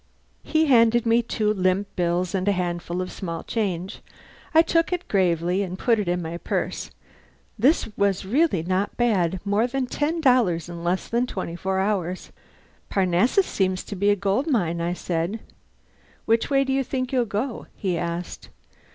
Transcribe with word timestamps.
He 0.41 0.65
handed 0.65 1.05
me 1.05 1.21
two 1.21 1.53
limp 1.53 1.87
bills 1.95 2.33
and 2.33 2.47
a 2.47 2.53
handful 2.53 3.03
of 3.03 3.11
small 3.11 3.43
change. 3.43 4.01
I 4.51 4.63
took 4.63 4.91
it 4.91 5.07
gravely 5.07 5.61
and 5.61 5.77
put 5.77 5.99
it 5.99 6.07
in 6.07 6.23
my 6.23 6.39
purse. 6.39 6.89
This 7.59 7.87
was 7.95 8.25
really 8.25 8.63
not 8.63 8.97
bad 8.97 9.39
more 9.45 9.67
than 9.67 9.85
ten 9.85 10.19
dollars 10.19 10.67
in 10.67 10.83
less 10.83 11.07
than 11.07 11.27
twenty 11.27 11.55
four 11.55 11.77
hours. 11.77 12.31
"Parnassus 12.89 13.45
seems 13.45 13.83
to 13.83 13.95
be 13.95 14.09
a 14.09 14.15
gold 14.15 14.47
mine," 14.47 14.81
I 14.81 14.93
said. 14.93 15.39
"Which 16.25 16.49
way 16.49 16.63
do 16.63 16.73
you 16.73 16.83
think 16.83 17.13
you'll 17.13 17.25
go?" 17.25 17.67
he 17.75 17.95
asked. 17.95 18.49